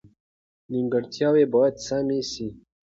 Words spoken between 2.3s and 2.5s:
شي.